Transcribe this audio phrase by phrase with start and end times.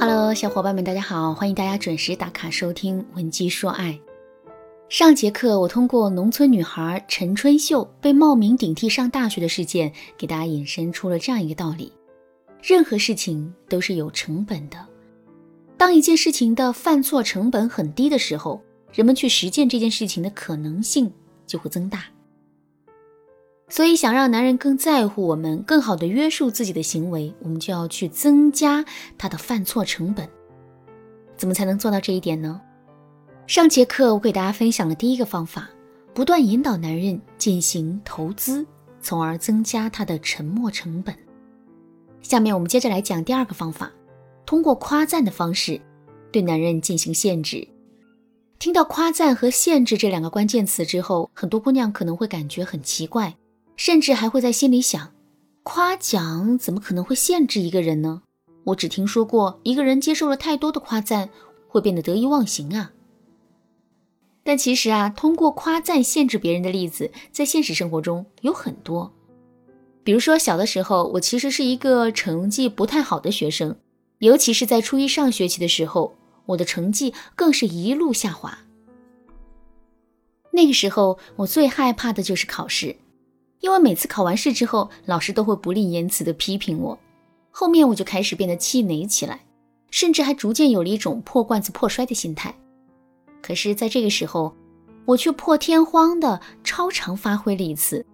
[0.00, 3.90] Hello，小伙伴们，大家好，欢迎大家准时打卡收听《文姬说爱》。
[4.88, 11.92] 上节课，我通过农村女孩陈春秀被冒名顶替上大学的事件，给大家引申出了这样一个道理：
[12.62, 14.78] 任何事情都是有成本的。
[15.76, 18.62] 当一件事情的犯错成本很低的时候，
[18.92, 21.12] 人们去实践这件事情的可能性
[21.44, 22.04] 就会增大。
[23.70, 28.84] 所以，想让男人更在乎我们，更好的约束自己的行为，我们就要去增加
[29.18, 30.28] 他的犯错成本。
[31.36, 32.60] 怎么才能做到这一点呢？
[33.46, 35.68] 上节课我给大家分享了第一个方法，
[36.14, 38.66] 不断引导男人进行投资，
[39.00, 41.14] 从而增加他的沉默成本。
[42.22, 43.92] 下面我们接着来讲第二个方法，
[44.44, 45.80] 通过夸赞的方式
[46.32, 47.68] 对男人进行限制。
[48.58, 53.36] 听到夸赞和限制这两个关键词之后，很多姑娘可能会感觉很奇怪。
[53.78, 55.14] 甚至还会在心里想：
[55.62, 58.22] 夸奖怎么可能会限制一个人呢？
[58.64, 61.30] 我只听说过一个人接受了太多的夸赞
[61.68, 62.90] 会变得得意忘形啊。
[64.42, 69.14] 但其实啊，通过夸赞限制别人的例子，在现实生活中有很多。
[70.02, 73.76] 比如说，小的时候我其实是一个成绩不太好的学生，
[74.18, 78.58] 尤其是在初一上学期的时候，我的成绩更是一路下滑。
[80.50, 82.96] 那个时候，我最害怕的就是考试。
[83.60, 86.98] 因为每次考完试之后，老师都会不吝言辞地批评我，
[87.50, 89.40] 后面我就开始变得气馁起来，
[89.90, 92.54] 甚至还逐渐有了一种破罐子破摔的心态。
[93.42, 94.54] 可是，在这个时候，
[95.04, 98.04] 我却破天荒的超常发挥了一次，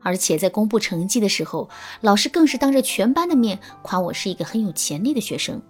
[0.00, 1.68] 而且在公布成绩的时候，
[2.00, 5.60] 老师更是当着全班的面夸我是一个很有潜力的学生。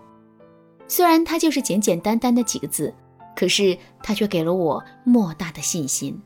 [0.86, 2.92] 虽然他就是简简单单的几个字，
[3.34, 6.20] 可是他却给了我莫大的信心。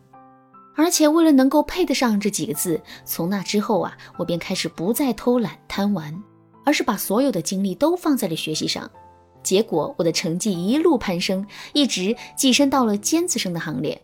[0.76, 6.22] 而且为了能够配得上这几个字，从那之后啊，我便开始不再偷懒贪玩，
[6.64, 8.90] 而是把所有的精力都放在了学习上。
[9.42, 14.02] 结果我的成绩一路攀升，一直跻身到了尖子生的行列。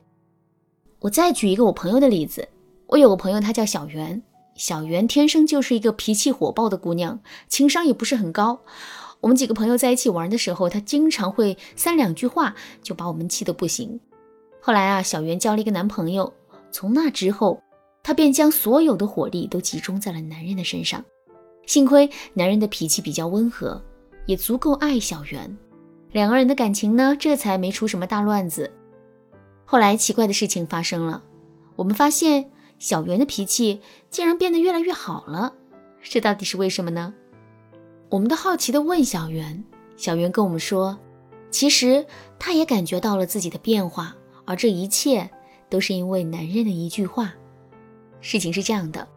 [1.00, 2.46] 我再举一个我朋友的例子，
[2.86, 4.22] 我有个朋友，她叫小袁。
[4.54, 7.18] 小袁天生就是一个脾气火爆的姑娘，
[7.48, 8.60] 情商也不是很高。
[9.20, 13.98] 我们几个朋友在一起玩的时候，她经常会三两句话就把我们气得不行。
[14.60, 16.30] 后来啊，小袁交了一个男朋友。
[16.70, 17.62] 从那之后，
[18.02, 21.04] 她便将所有的火力都集中在了男人的身上。
[21.66, 23.80] 幸亏男人的脾气比较温和，
[24.26, 25.56] 也足够爱小圆，
[26.10, 28.70] 两个人的感情呢，这才没出什么大乱子。
[29.64, 31.22] 后来奇怪的事情发生了，
[31.76, 35.52] 我们发现小圆的脾气竟然变得越来越好了，
[36.02, 37.14] 这到底是为什么呢？
[38.08, 39.62] 我们都好奇地问小圆，
[39.96, 40.98] 小圆跟我们说，
[41.52, 42.04] 其实
[42.38, 45.30] 她也感觉到了自己的变化，而这一切。
[45.70, 47.32] 都是因为男人的一句话。
[48.20, 49.08] 事情是这样的，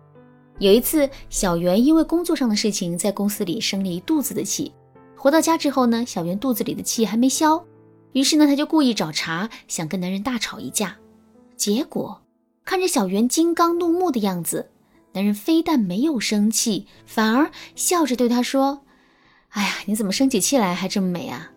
[0.59, 4.72] 有一次，小袁因为工作上的事情，在公司里生了一肚子的气。
[5.18, 7.66] 回到家之后呢，小袁肚子里的气还没消，
[8.14, 10.96] 于是呢，他就故意找茬，想跟男人大吵一架。
[11.58, 12.22] 结果
[12.64, 14.70] 看着小袁金刚怒目的样子，
[15.14, 18.84] 男人非但没有生气，反而笑着对他说
[19.50, 21.52] ：“哎呀，你怎么生起气来还这么美啊？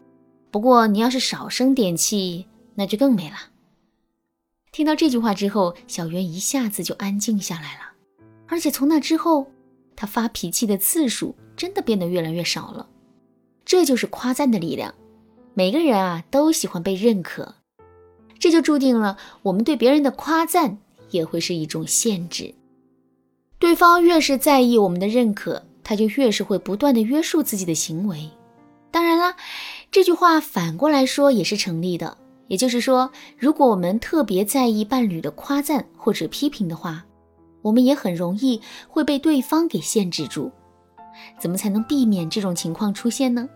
[0.50, 3.36] 不过你要是少生点气，那就更美了。”
[4.76, 7.92] 听到这句话之后，小袁一下子就安静下来了，
[8.46, 9.50] 而且从那之后，
[9.96, 12.86] 他发脾气的次数真的变得越来越少了。
[13.64, 14.94] 这就是夸赞的力量。
[15.54, 17.54] 每个人啊都喜欢被认可，
[18.38, 20.76] 这就注定了我们对别人的夸赞
[21.08, 22.54] 也会是一种限制。
[23.58, 28.28] 对方越是在意我们的认可，他就越是会不断的约束自己的行为。
[28.90, 29.36] 当然啦，
[29.90, 32.18] 这句话反过来说也是成立的。
[32.48, 37.04] 也就是说，如果我们特别在意伴侣的夸赞或者批评的话，
[37.62, 40.50] 我们也很容易会被对方给限制住。
[41.40, 43.48] 怎么才能避免这种情况出现呢？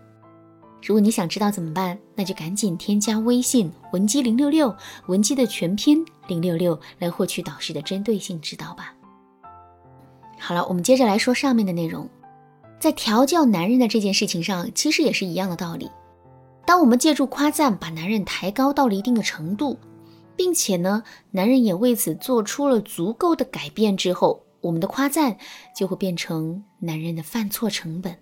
[0.83, 4.75] 如果你想知道怎么办，那就赶紧添加微信文姬零六六，
[5.05, 8.93] 文姬的全拼零六六，来获取导师的针对性指导吧。
[10.39, 12.09] 好了，我们接着来说上面的内容，
[12.79, 15.87] 在调教男人的这件事情上，其实也是一样的道理。
[16.71, 19.77] 当我们借助夸赞把男人抬高到了一定的程度，
[20.37, 25.37] 并且呢，男人也为此做出了足够的改变之后，我们的夸赞
[25.75, 28.15] 就会变成男人的犯错成本。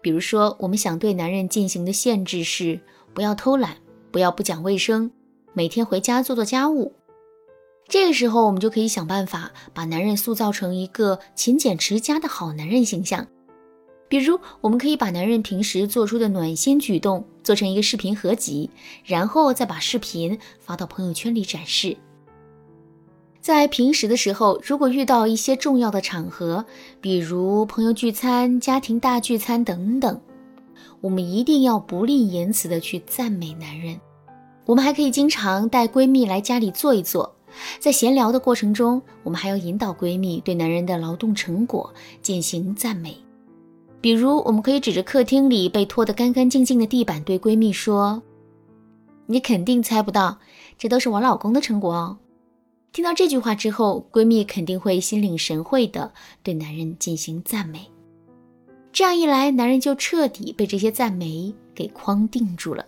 [0.00, 2.80] 比如说，我们想对男人进行的限制是
[3.12, 3.78] 不要偷懒，
[4.12, 5.10] 不要不讲卫生，
[5.54, 6.92] 每天回家做做家务。
[7.88, 13.26] 这个时候，我们就可以想办法把男人塑造成一个勤俭持家的好男人形象。
[14.14, 18.70] 比如，我们可以把男人平时做出的暖心举动做成一个视频合集，
[19.04, 21.96] 然后再把视频发到朋友圈里展示。
[23.40, 26.64] 在平时的时候，如果遇到一些重要的场合，
[27.00, 30.20] 比如朋友聚餐、家庭大聚餐等等，
[31.00, 33.98] 我们一定要不吝言辞的去赞美男人。
[34.64, 37.34] 我们还可以经常带闺蜜来家里坐一坐，
[37.80, 43.16] 在闲聊的过程中，我们还要引导闺蜜对男人的劳动成果进行赞美。
[44.04, 48.22] 比如，我们可以指着客厅里被拖得干干净净的地板，对闺蜜说
[49.24, 50.38] ：“你肯定猜不到，
[50.76, 52.18] 这都是我老公的成果哦。”
[52.92, 56.12] 听到这句话之后，闺蜜肯定会心领神会的
[56.42, 57.90] 对男人进行赞美。
[58.92, 62.84] 这样一来，男人就彻底被这些赞美给框定住了。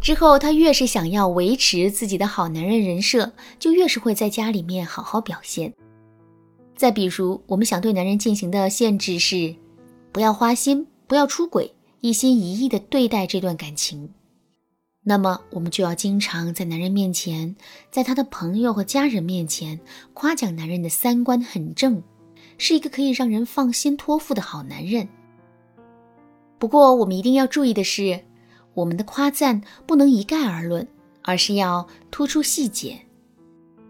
[0.00, 3.30] 之后，他越是想要维持自己的好男人人设，
[3.60, 5.72] 就越是会在家里面好好表现。
[6.76, 9.54] 再比如，我们想对男人进行的限制是：
[10.12, 14.08] 不要花心，不要出轨，一心一意的对待这段感情。
[15.02, 17.54] 那么，我们就要经常在男人面前，
[17.90, 19.78] 在他的朋友和家人面前
[20.14, 22.02] 夸奖男人的三观很正。
[22.56, 25.08] 是一个可以让人放心托付的好男人。
[26.56, 28.24] 不过，我们一定要注意的是，
[28.74, 30.86] 我们的夸赞不能一概而论，
[31.22, 32.96] 而是要突出细节。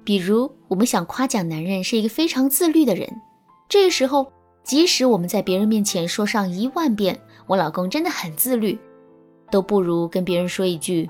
[0.04, 3.08] 比如，我们想夸奖男人是一个非常自律的人，
[3.68, 4.30] 这个时候，
[4.62, 7.18] 即使我们在别人面前说上一万遍
[7.48, 8.78] “我老公真的很自律”，
[9.50, 11.08] 都不如跟别人说一句：“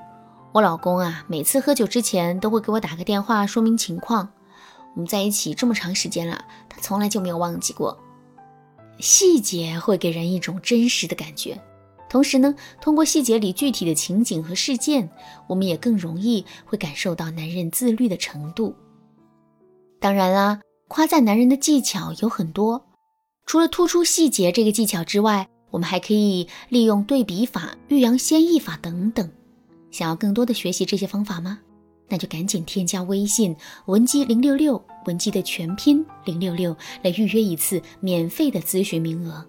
[0.55, 4.29] 我老公啊，每次喝酒之前都会给我打个电话说明情况。”
[4.95, 7.99] 我们在一起这么长时间了，他从来就没有忘记过。
[9.01, 11.61] 细节会给人一种真实的感觉，
[12.09, 15.11] 同时呢，通过细节里具体的情景和事件，
[15.49, 18.73] 我们也更容易会感受到男人自律的程度。
[20.01, 22.85] 当然啦，夸赞男人的技巧有很多，
[23.47, 29.31] 除了突出细节这个技巧之外，我们还可以利用对比法、欲扬先抑法等等。
[29.91, 31.59] 想要更多的学习这些方法吗？
[32.07, 33.57] 那就赶紧添加微信
[33.87, 39.45] 文姬零六六，文姬的全拼零六六，来预约一次免费的咨询名额。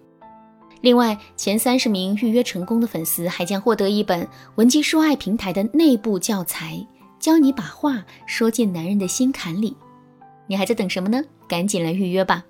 [0.80, 6.86] 另外，前三十名预约成功的粉丝还将获得一本文姬说爱平台的内部教材，
[7.20, 9.76] 教你把话说进男人的心坎里。
[10.46, 11.22] 你还在等什么呢？
[11.48, 12.44] 赶紧来预约吧！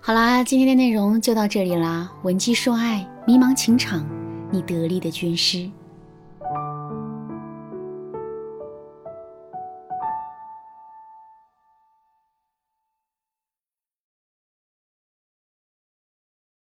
[0.00, 2.12] 好啦，今天的内容就到这里啦。
[2.22, 4.04] 文姬说爱，迷茫情场，
[4.50, 5.70] 你得力的军师。